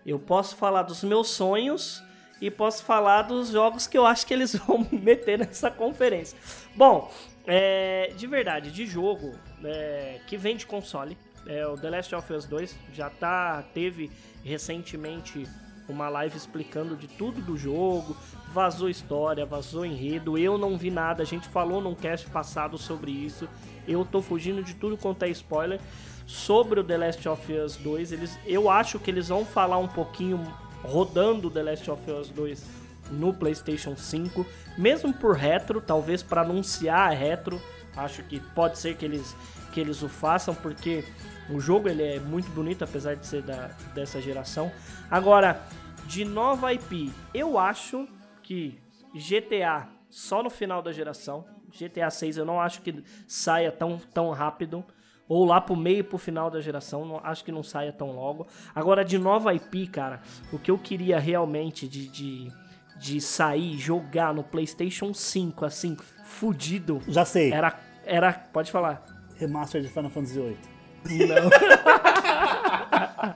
[0.04, 2.02] eu posso falar dos meus sonhos
[2.40, 6.38] e posso falar dos jogos que eu acho que eles vão meter nessa conferência.
[6.74, 7.10] Bom,
[7.46, 12.32] é, de verdade, de jogo é, que vem de console, é, o The Last of
[12.32, 14.10] Us 2 já tá teve
[14.44, 15.46] recentemente
[15.90, 18.16] uma live explicando de tudo do jogo,
[18.52, 20.38] vazou história, vazou enredo.
[20.38, 23.48] Eu não vi nada, a gente falou num cast passado sobre isso.
[23.86, 25.80] Eu tô fugindo de tudo quanto é spoiler
[26.26, 28.12] sobre o The Last of Us 2.
[28.12, 30.40] Eles, eu acho que eles vão falar um pouquinho
[30.82, 32.64] rodando The Last of Us 2
[33.10, 34.46] no PlayStation 5,
[34.78, 37.60] mesmo por retro, talvez para anunciar a retro.
[37.96, 39.34] Acho que pode ser que eles
[39.72, 41.04] que eles o façam porque
[41.48, 44.70] o jogo ele é muito bonito apesar de ser da, dessa geração.
[45.10, 45.62] Agora,
[46.10, 48.08] de nova IP, eu acho
[48.42, 48.76] que
[49.14, 51.44] GTA só no final da geração.
[51.68, 54.84] GTA 6 eu não acho que saia tão, tão rápido.
[55.28, 57.04] Ou lá pro meio pro final da geração.
[57.04, 58.48] Não, acho que não saia tão logo.
[58.74, 60.20] Agora, de nova IP, cara,
[60.52, 62.52] o que eu queria realmente de, de,
[62.98, 67.00] de sair, jogar no PlayStation 5, assim, fudido.
[67.06, 67.52] Já sei.
[67.52, 67.78] Era.
[68.04, 69.04] era pode falar.
[69.36, 71.28] Remaster de Final Fantasy VIII.
[71.28, 71.50] Não.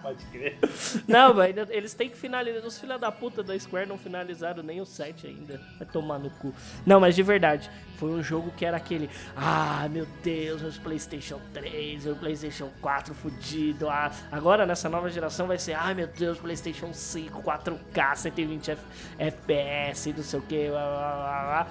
[0.03, 0.59] Pode crer.
[1.09, 2.65] Não, ainda- eles têm que finalizar.
[2.65, 5.61] Os filha da puta da Square não finalizaram nem o 7 ainda.
[5.79, 6.55] Vai tomar no cu.
[6.87, 9.09] Não, mas de verdade, foi um jogo que era aquele.
[9.37, 13.89] Ah, meu Deus, os PlayStation 3, o PlayStation 4 fudido.
[13.89, 15.75] Ah, agora nessa nova geração vai ser.
[15.75, 18.83] Ah, meu Deus, PlayStation 5, 4K, 120 F-
[19.19, 20.69] FPS, não sei o que.
[20.69, 21.67] Blá, blá, blá.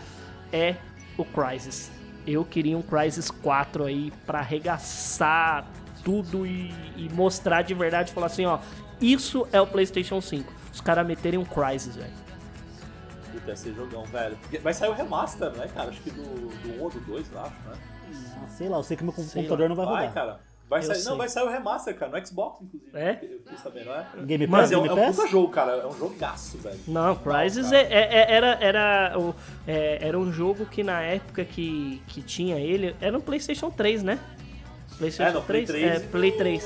[0.51, 0.75] É
[1.17, 1.91] o Crysis.
[2.25, 5.65] Eu queria um Crysis 4 aí pra arregaçar
[6.04, 8.60] tudo e, e mostrar de verdade falar assim, ó,
[9.02, 10.52] isso é o PlayStation 5.
[10.74, 12.13] Os caras meterem um Crysis, velho.
[13.32, 14.38] Puta, ia ser jogão, velho.
[14.62, 15.89] Vai sair o remaster, né, cara?
[15.89, 17.74] Acho que do, do 1 ou do 2, eu acho, né?
[18.44, 20.13] Ah, sei lá, eu sei que meu Sei computador não vai Vai, rodar.
[20.13, 20.39] cara.
[20.70, 21.12] Vai Eu sair, sei.
[21.12, 22.92] não, vai sair o remaster, cara, no Xbox, inclusive.
[22.98, 23.20] É?
[23.22, 24.06] Eu fiquei sabendo, é?
[24.26, 25.16] Game Mas Pass, é um, Game é um Pass?
[25.18, 25.72] puta jogo, cara.
[25.74, 26.80] É um jogaço, velho.
[26.88, 29.36] Não, Crysis é, é- é- era, era, o-
[29.68, 34.04] é, era um jogo que na época que, que tinha ele, era no PlayStation 3,
[34.04, 34.20] né?
[34.97, 35.84] PlayStation É, no Play 3.
[35.84, 36.63] É, e Play no- 3.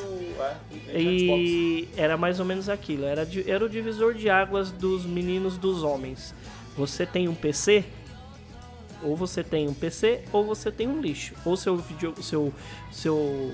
[0.89, 3.05] É, e era mais ou menos aquilo.
[3.05, 6.33] Era, era o divisor de águas dos meninos dos homens.
[6.75, 7.83] Você tem um PC,
[9.01, 11.33] ou você tem um PC, ou você tem um lixo.
[11.45, 12.53] Ou seu vídeo, seu,
[12.91, 13.51] seu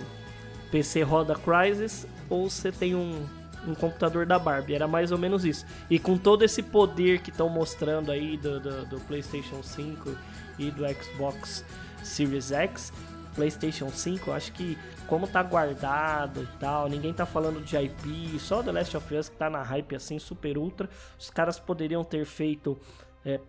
[0.72, 3.26] PC roda Crysis, ou você tem um,
[3.66, 4.76] um computador da Barbie.
[4.76, 5.66] Era mais ou menos isso.
[5.90, 10.12] E com todo esse poder que estão mostrando aí do, do, do PlayStation 5
[10.60, 11.64] e do Xbox
[12.04, 12.92] Series X,
[13.34, 18.40] PlayStation 5, eu acho que como tá guardado e tal, ninguém tá falando de IP,
[18.40, 22.04] só The Last of Us que tá na hype assim, super ultra, os caras poderiam
[22.04, 22.78] ter feito
[23.26, 23.40] é,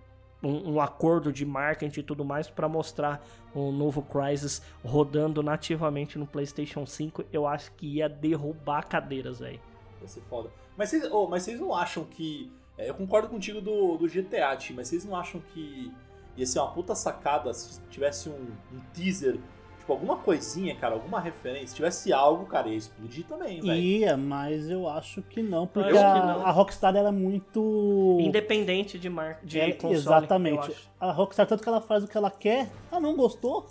[0.43, 6.19] um, um acordo de marketing e tudo mais pra mostrar o novo Crysis rodando nativamente
[6.19, 9.61] no PlayStation 5, eu acho que ia derrubar cadeiras, velho.
[9.99, 10.51] Vai ser foda.
[10.77, 12.53] Mas vocês, oh, mas vocês não acham que.
[12.77, 15.93] é, eu concordo contigo do, do GTA, mas vocês não acham que
[16.37, 19.39] ia ser uma puta sacada se tivesse um, um teaser,
[19.85, 23.81] tipo, alguma coisinha, cara, alguma referência, se tivesse algo, cara, ia explodir também, velho.
[23.81, 26.47] Ia, mas eu acho que não, porque que a, não.
[26.47, 28.19] a Rockstar era muito.
[28.21, 29.39] Independente de, mar...
[29.45, 30.71] de É, console, exatamente.
[30.71, 30.91] acho.
[30.99, 33.67] A Rockstar, tanto que ela faz o que ela quer, ah, não gostou?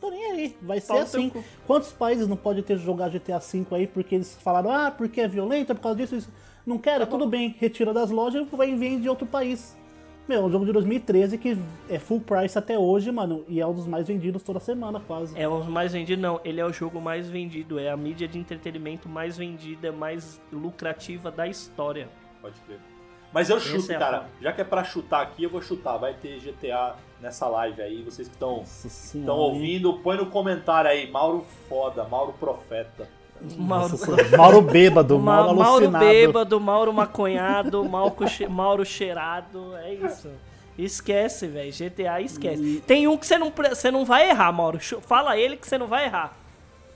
[0.00, 1.32] Tô nem aí, vai ser assim.
[1.66, 5.26] Quantos países não pode ter jogado GTA V aí porque eles falaram, ah, porque é
[5.26, 6.32] violento, por causa disso, isso.
[6.64, 9.76] Não quero, Tá tudo bem, retira das lojas e vai e vende de outro país.
[10.28, 11.56] Meu, um jogo de 2013 que
[11.88, 15.38] é full price até hoje, mano, e é um dos mais vendidos toda semana, quase.
[15.40, 16.38] É o mais vendido, não.
[16.44, 17.78] Ele é o jogo mais vendido.
[17.78, 22.10] É a mídia de entretenimento mais vendida, mais lucrativa da história.
[22.42, 22.78] Pode crer.
[23.32, 24.18] Mas eu chuto, é cara.
[24.18, 24.32] forma.
[24.40, 25.96] Já que é pra chutar aqui, eu vou chutar.
[25.96, 28.02] Vai ter GTA nessa live aí.
[28.02, 31.10] Vocês que estão ouvindo, põe no comentário aí.
[31.10, 33.08] Mauro foda, Mauro profeta.
[33.56, 33.98] Mauro.
[34.36, 36.04] Mauro bêbado, Ma- Mauro Mauro alucinado.
[36.04, 39.76] bêbado, Mauro maconhado, Mauro, che- Mauro cheirado.
[39.76, 40.28] É isso.
[40.76, 41.72] Esquece, velho.
[41.72, 42.82] GTA esquece.
[42.86, 44.78] Tem um que você não, você não vai errar, Mauro.
[45.02, 46.36] Fala ele que você não vai errar.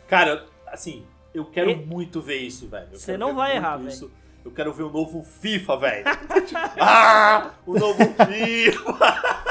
[0.09, 2.89] Cara, assim, eu quero E- muito ver isso, velho.
[2.93, 4.11] Você não vai errar, isso.
[4.45, 6.05] Eu quero ver o novo FIFA, velho.
[6.81, 9.23] ah, o novo FIFA.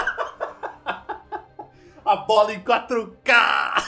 [2.06, 3.84] A bola em 4K.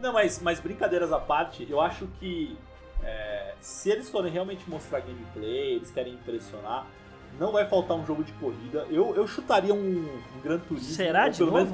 [0.00, 2.56] Não, mas, mas brincadeiras à parte, eu acho que
[3.04, 6.86] é, se eles forem realmente mostrar gameplay, eles querem impressionar,
[7.38, 8.86] não vai faltar um jogo de corrida.
[8.90, 9.78] Eu, eu chutaria um,
[10.36, 10.92] um Gran Turismo.
[10.94, 11.56] Será de novo?
[11.56, 11.72] menos-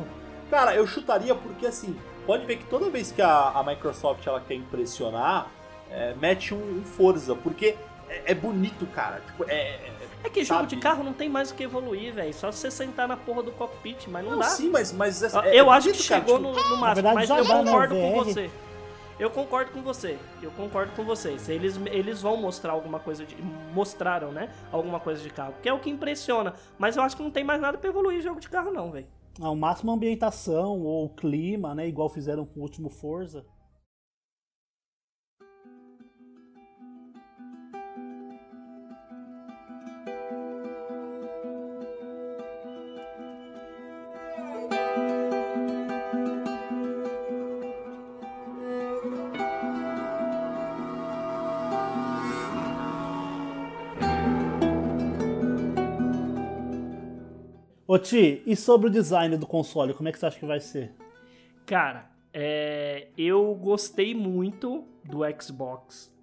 [0.51, 4.41] Cara, eu chutaria porque assim, pode ver que toda vez que a, a Microsoft ela
[4.41, 5.51] quer impressionar,
[5.91, 7.77] é, mete um, um Forza, porque
[8.09, 9.21] é, é bonito, cara.
[9.27, 9.91] Tipo, é,
[10.25, 10.75] é- que jogo Sabe?
[10.75, 12.33] de carro não tem mais o que evoluir, velho.
[12.35, 14.45] Só você sentar na porra do cockpit, mas não, Não, dá.
[14.47, 16.77] sim, mas, mas é- Ah, é eu acho que bonito, cara, chegou tipo, no, no
[16.79, 18.51] máximo, mas eu no concordo com você.
[19.19, 20.17] Eu concordo com você.
[20.41, 21.49] Eu concordo com vocês.
[21.49, 23.35] Eles, eles vão mostrar alguma coisa de.
[23.75, 24.49] Mostraram, né?
[24.71, 25.55] Alguma coisa de carro.
[25.61, 26.55] Que é o que impressiona.
[26.79, 29.09] Mas eu acho que não tem mais nada pra evoluir jogo de carro, não, velho.
[29.41, 31.89] Ao máximo ambientação ou clima, né?
[31.89, 33.45] Igual fizeram com o último Forza.
[57.91, 60.61] Ô Ti, e sobre o design do console, como é que você acha que vai
[60.61, 60.93] ser?
[61.65, 66.15] Cara, é, eu gostei muito do Xbox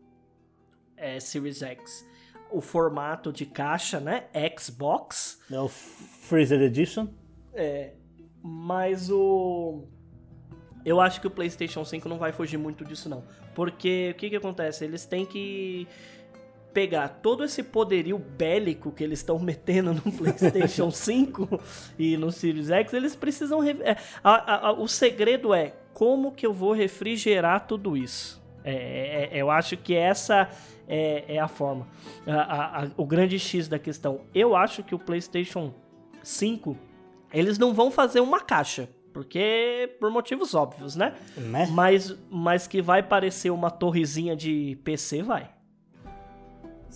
[0.96, 2.08] é, Series X.
[2.52, 4.26] O formato de caixa, né?
[4.60, 5.42] Xbox.
[5.52, 7.08] É o Freezer Edition?
[7.52, 7.94] É,
[8.44, 9.88] mas o.
[10.86, 13.24] Eu acho que o PlayStation 5 não vai fugir muito disso, não.
[13.56, 14.86] Porque o que, que acontece?
[14.86, 15.88] Eles têm que
[16.76, 21.60] pegar todo esse poderio bélico que eles estão metendo no PlayStation 5
[21.98, 23.60] e no Series X, eles precisam.
[23.62, 28.44] re- é, a- a- o segredo é como que eu vou refrigerar tudo isso.
[28.64, 30.50] É, é- eu acho que essa
[30.88, 31.88] é, é a forma.
[32.28, 34.22] A- o grande X da questão.
[34.36, 35.74] Eu acho que o PlayStation
[36.22, 36.78] 5
[37.34, 38.90] eles não vão fazer uma caixa.
[39.14, 41.14] Porque, por motivos óbvios, né?
[41.38, 41.68] Né?
[41.72, 45.55] Mas, mas que vai parecer uma torrezinha de PC, vai.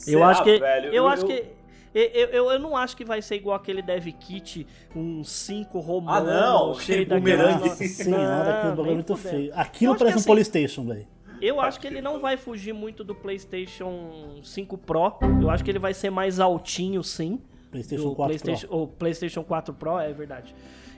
[0.08, 0.60] Eu acho que.
[0.60, 0.94] velho?
[0.94, 1.46] eu, acho que.
[1.94, 6.30] Eu, eu, eu não acho que vai ser igual aquele dev kit, um 5 romano,
[6.30, 7.64] Ah, não, cheio bumerangue.
[7.64, 7.88] negócio.
[7.88, 9.36] Senhora, aquele bagulho é muito fudendo.
[9.36, 9.52] feio.
[9.56, 11.08] Aquilo Eu parece um assim- Polystation, velho.
[11.42, 15.14] Eu acho que ele não vai fugir muito do PlayStation 5 Pro.
[15.42, 17.42] Eu acho que ele vai ser mais altinho, sim.
[17.72, 20.54] PlayStation do 4 PlayStation, O PlayStation 4 Pro, é verdade.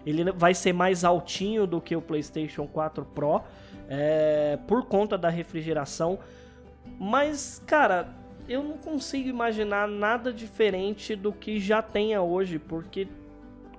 [0.06, 3.42] Ele vai ser mais altinho do que o PlayStation 4 Pro,
[3.88, 6.18] é, por conta da refrigeração.
[7.00, 8.10] Mas, cara,
[8.48, 13.08] eu não consigo imaginar nada diferente do que já tenha hoje, porque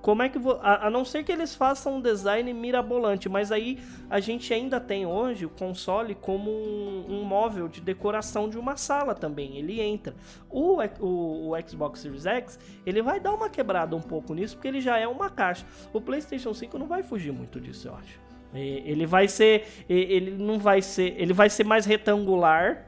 [0.03, 3.53] como é que vou, a, a não ser que eles façam um design mirabolante, mas
[3.53, 8.57] aí a gente ainda tem hoje o console como um, um móvel de decoração de
[8.57, 9.55] uma sala também.
[9.55, 10.13] Ele entra.
[10.49, 14.67] O, o, o Xbox Series X ele vai dar uma quebrada um pouco nisso porque
[14.67, 15.65] ele já é uma caixa.
[15.93, 18.19] O PlayStation 5 não vai fugir muito disso, eu acho.
[18.53, 22.87] Ele vai ser, ele não vai ser, ele vai ser mais retangular.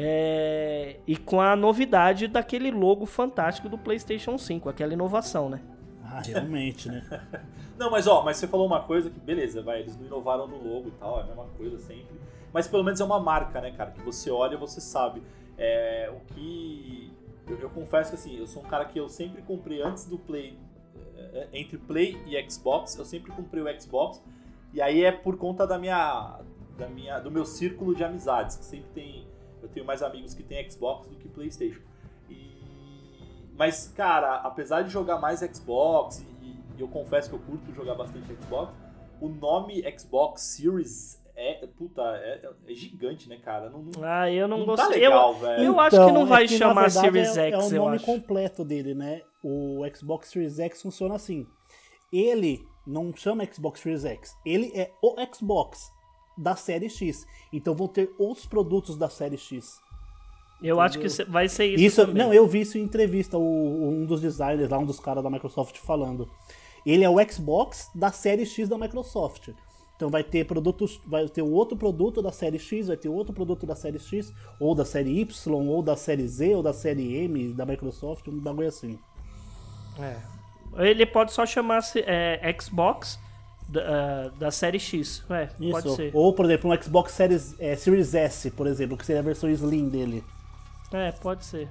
[0.00, 5.60] É, e com a novidade daquele logo fantástico do PlayStation 5, aquela inovação, né?
[6.04, 7.02] Ah, realmente, né?
[7.76, 10.56] Não, mas ó, mas você falou uma coisa que, beleza, vai, eles não inovaram no
[10.56, 12.16] logo e tal, é a mesma coisa sempre.
[12.52, 13.90] Mas pelo menos é uma marca, né, cara?
[13.90, 15.22] Que você olha e você sabe.
[15.56, 17.12] É, o que.
[17.46, 20.18] Eu, eu confesso que assim, eu sou um cara que eu sempre comprei antes do
[20.18, 20.58] Play.
[21.16, 24.22] é, Entre Play e Xbox, eu sempre comprei o Xbox.
[24.72, 26.40] E aí é por conta da minha.
[26.76, 29.26] Da minha do meu círculo de amizades, que sempre tem.
[29.62, 31.80] Eu tenho mais amigos que têm Xbox do que Playstation.
[32.30, 32.58] E
[33.56, 36.46] mas, cara, apesar de jogar mais Xbox, e,
[36.76, 38.72] e eu confesso que eu curto jogar bastante Xbox,
[39.20, 43.70] o nome Xbox Series é, puta, é, é gigante, né, cara?
[43.70, 44.88] Não, não, Ah, eu não, não gostei.
[44.88, 45.62] tá eu- legal, velho.
[45.64, 47.82] eu acho que não vai é na chamar verdade, Series é, X, É o eu
[47.84, 48.06] nome acho.
[48.06, 49.22] completo dele, né?
[49.42, 51.46] O Xbox Series X funciona assim.
[52.12, 54.34] Ele não chama Xbox Series X.
[54.44, 55.92] Ele é o Xbox
[56.38, 57.26] da série X.
[57.52, 59.80] Então vão ter outros produtos da série X.
[60.62, 62.22] Eu acho que vai ser isso, Isso, também.
[62.22, 65.30] não, eu vi isso em entrevista, o- um dos designers lá, um dos caras da
[65.30, 66.28] Microsoft falando.
[66.84, 69.50] Ele é o Xbox da série X da Microsoft.
[69.94, 73.66] Então vai ter produtos, vai ter outro produto da série X, vai ter outro produto
[73.66, 77.52] da série X, ou da série Y, ou da série Z, ou da série M
[77.52, 78.98] da Microsoft, um bagulho assim.
[80.00, 80.16] É.
[80.88, 83.18] Ele pode só chamar é, Xbox
[83.68, 85.22] da, ah, da série X.
[85.28, 85.96] É, pode Isso.
[85.96, 86.10] ser.
[86.14, 89.48] Ou, por exemplo, um Xbox Series, é, Series S, por exemplo, que seria a versão
[89.50, 90.24] Slim dele.
[90.92, 91.68] É, pode ser.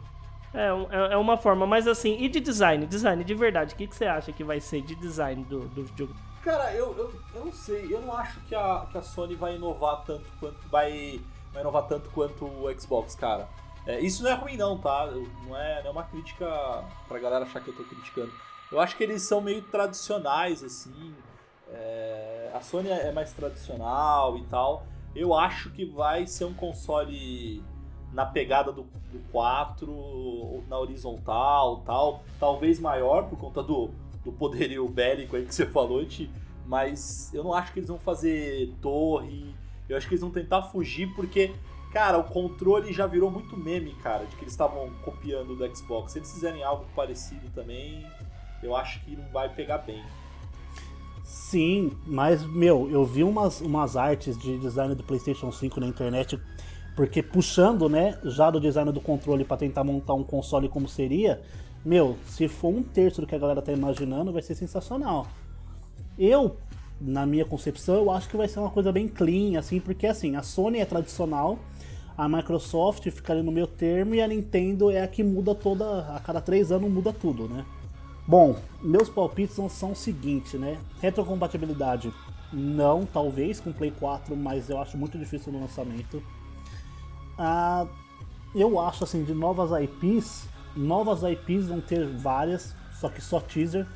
[0.53, 2.85] É, é é uma forma, mas assim, e de design?
[2.85, 5.85] Design, de verdade, o que, que você acha que vai ser de design do, do
[5.97, 6.15] jogo?
[6.43, 9.55] Cara, eu, eu, eu não sei, eu não acho que a, que a Sony vai
[9.55, 10.57] inovar tanto quanto.
[10.69, 11.19] Vai,
[11.51, 13.49] vai inovar tanto quanto o Xbox, cara.
[13.85, 15.09] É, isso não é ruim não, tá?
[15.45, 16.45] Não é, não é uma crítica
[17.07, 18.31] pra galera achar que eu tô criticando.
[18.71, 21.15] Eu acho que eles são meio tradicionais, assim.
[21.72, 24.86] É, a Sony é mais tradicional e tal.
[25.15, 27.63] Eu acho que vai ser um console
[28.13, 32.24] na pegada do, do 4, na horizontal tal.
[32.39, 33.89] Talvez maior por conta do,
[34.24, 36.30] do poderio bélico aí que você falou, Ti,
[36.65, 39.53] mas eu não acho que eles vão fazer torre.
[39.88, 41.53] Eu acho que eles vão tentar fugir porque,
[41.91, 46.11] cara, o controle já virou muito meme, cara, de que eles estavam copiando do Xbox.
[46.11, 48.05] Se eles fizerem algo parecido também,
[48.61, 50.03] eu acho que não vai pegar bem.
[51.28, 56.39] Sim, mas, meu, eu vi umas, umas artes de design do PlayStation 5 na internet,
[56.95, 61.41] porque puxando, né, já do design do controle para tentar montar um console como seria,
[61.84, 65.28] meu, se for um terço do que a galera tá imaginando, vai ser sensacional.
[66.17, 66.55] Eu,
[66.99, 70.38] na minha concepção, eu acho que vai ser uma coisa bem clean, assim, porque assim,
[70.38, 71.59] a Sony é tradicional,
[72.17, 76.15] a Microsoft fica ali no meio termo e a Nintendo é a que muda toda.
[76.15, 77.65] A cada três anos muda tudo, né?
[78.28, 80.78] Bom, meus palpites são, o seguinte, né?
[81.01, 82.13] Retrocompatibilidade,
[82.51, 86.21] não, talvez com Play 4, mas eu acho muito difícil no lançamento.
[87.38, 87.88] Ah,
[88.53, 93.88] eu acho assim, de novas IPs, novas IPs vão ter várias, só que só teaser,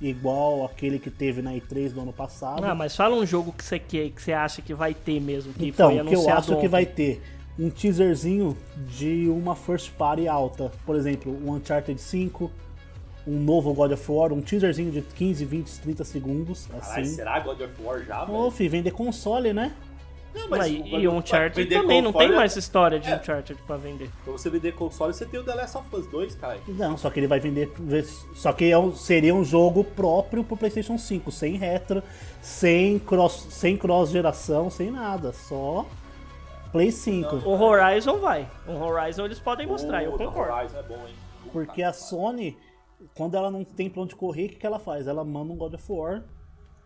[0.00, 2.64] igual aquele que teve na E3 do ano passado.
[2.64, 5.52] Ah, mas fala um jogo que você quer, que você acha que vai ter mesmo,
[5.52, 6.68] que então, foi que eu anunciado acho que ontem.
[6.68, 7.22] vai ter
[7.58, 8.56] um teaserzinho
[8.88, 10.72] de uma first party alta.
[10.84, 12.50] Por exemplo, o Uncharted 5,
[13.26, 17.04] um novo God of War, um teaserzinho de 15, 20, 30 segundos, Caralho, assim.
[17.14, 18.38] será God of War já, velho?
[18.38, 19.72] Ô, fi, vender console, né?
[20.34, 23.16] Não, Ah, o e, e Uncharted também, não tem é- mais história de É.
[23.16, 24.10] Uncharted pra vender.
[24.22, 26.58] Pra você vender console, você tem o The Last of Us 2, cara.
[26.68, 27.72] Não, só que ele vai vender.
[28.34, 32.02] Só que é um- seria um jogo próprio pro PlayStation 5, sem retro,
[32.42, 35.86] sem cross, sem cross geração, sem nada, só
[36.70, 37.36] Play 5.
[37.36, 38.46] O Horizon vai.
[38.68, 40.52] O Horizon eles podem mostrar, eu O The concordo.
[40.52, 41.14] Horizon é bom, hein?
[41.50, 42.58] Porque a Sony,
[43.14, 45.06] quando ela não tem pra onde correr, o que, que ela faz?
[45.06, 46.24] Ela manda um God of War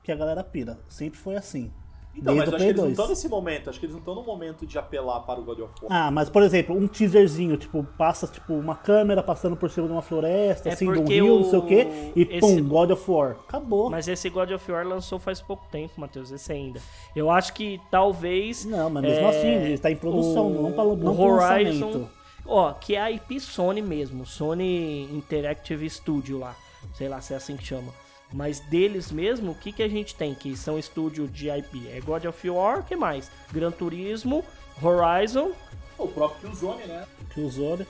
[0.02, 0.78] que a galera pira.
[0.88, 1.70] Sempre foi assim.
[2.12, 2.92] Então, mas desde eu o acho que eles não 2.
[2.92, 3.70] estão nesse momento.
[3.70, 5.92] Acho que eles não estão no momento de apelar para o God of War.
[5.92, 9.92] Ah, mas por exemplo, um teaserzinho, tipo, passa tipo uma câmera passando por cima de
[9.92, 11.86] uma floresta, É assim, de um rio, o- não sei o quê,
[12.16, 13.36] e esse- pum, God of War.
[13.48, 13.88] Acabou.
[13.90, 16.80] Mas esse God of War lançou faz pouco tempo, Matheus, esse ainda.
[17.14, 18.64] Eu acho que talvez.
[18.64, 21.86] Não, mas mesmo é, assim, ele tá em produção, não pra- não o pro Horizon.
[21.86, 22.19] lançamento.
[22.52, 26.56] Ó, que é a IP Sony mesmo, Sony Interactive Studio lá.
[26.94, 27.92] Sei lá se é assim que chama.
[28.32, 30.34] Mas deles mesmo, o que, que a gente tem?
[30.34, 31.88] Que são estúdio de IP?
[31.88, 33.30] É God of War, o que mais?
[33.52, 34.44] Gran Turismo,
[34.82, 35.52] Horizon,
[35.98, 37.06] O próprio Killzone, né?
[37.34, 37.76] Que usou.
[37.76, 37.84] The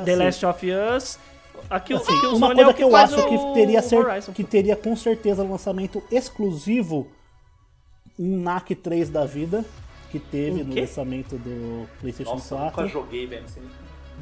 [0.00, 0.66] Assim, Last of
[0.96, 1.18] Us.
[1.70, 3.54] Aqui, o- Assim, aqui o uma Sony coisa é o que eu acho o que
[3.54, 4.32] teria, Horizon.
[4.32, 7.08] que teria com certeza lançamento exclusivo
[8.18, 9.64] um NAC 3 da vida
[10.10, 12.82] que teve no lançamento do PlayStation Nossa, eu 4.
[12.82, 13.44] nunca joguei, velho.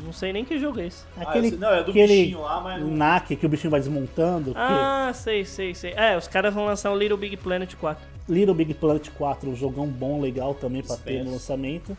[0.02, 1.04] Não sei nem- que jogo é esse.
[1.16, 3.70] Aquele, Ah, sei- não, é do aquele bichinho lá, mas não- NAC que o bichinho
[3.70, 4.52] vai desmontando.
[4.52, 5.92] que Ah, sei, sei, sei.
[5.92, 8.04] É, os caras vão lançar o Little Big Planet 4.
[8.28, 11.96] Little Big Planet 4, um jogão bom, legal também pra ter no lançamento.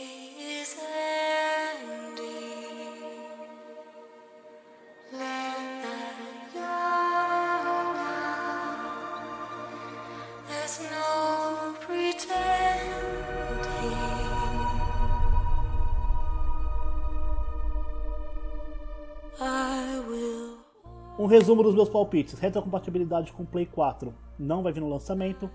[21.27, 22.39] Um resumo dos meus palpites.
[22.39, 25.51] Retrocompatibilidade com Play 4 não vai vir no lançamento.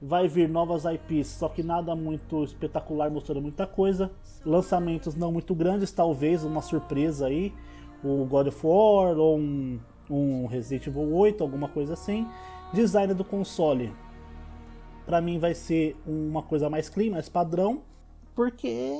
[0.00, 4.12] Vai vir novas IPs, só que nada muito espetacular, mostrando muita coisa.
[4.46, 7.52] Lançamentos não muito grandes, talvez uma surpresa aí.
[8.04, 12.24] O God of War ou um um Resident Evil 8, alguma coisa assim.
[12.72, 13.92] Design do console,
[15.06, 17.82] pra mim vai ser uma coisa mais clean, mais padrão,
[18.32, 18.94] porque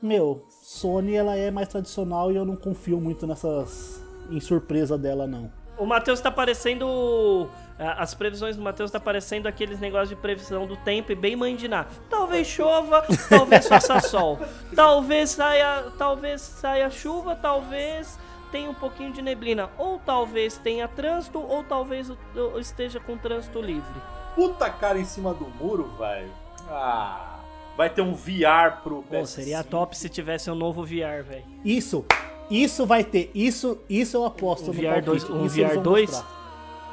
[0.00, 5.26] meu, Sony ela é mais tradicional e eu não confio muito nessas em surpresa dela
[5.26, 5.50] não.
[5.76, 7.48] O Matheus tá parecendo.
[7.78, 11.36] As previsões do Matheus tá parecendo aqueles negócios de previsão do tempo e bem
[11.68, 11.88] nada.
[12.08, 14.38] Talvez chova, talvez faça sol.
[14.74, 18.18] Talvez saia, talvez saia chuva, talvez
[18.52, 19.68] tenha um pouquinho de neblina.
[19.76, 24.00] Ou talvez tenha trânsito, ou talvez eu esteja com trânsito livre.
[24.36, 26.30] Puta cara em cima do muro, velho.
[26.68, 27.40] Ah,
[27.76, 29.26] vai ter um VR pro Pô, PS5.
[29.26, 31.44] seria top se tivesse um novo VR, velho.
[31.64, 32.04] Isso,
[32.50, 35.68] isso vai ter, isso, isso eu aposto Um no VR dois- palpite, um isso eles
[35.70, 36.10] VR vão dois?
[36.10, 36.44] mostrar.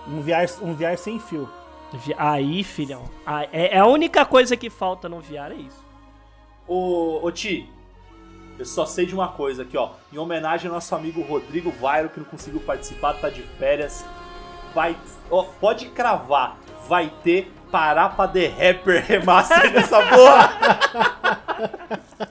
[0.08, 1.50] Um VR, um VR sem fio.
[2.18, 3.04] Aí, filhão.
[3.52, 5.86] É é a única coisa que falta no VR, é isso.
[6.68, 7.70] Ô, ô Ti,
[8.58, 9.90] eu só sei de uma coisa aqui, ó.
[10.12, 14.06] Em homenagem ao nosso amigo Rodrigo Vairo, que não conseguiu participar, tá de férias.
[14.74, 14.96] Vai.
[15.30, 16.58] Ó, pode cravar.
[16.88, 20.52] Vai ter Parapa The Rapper Remaster nessa porra.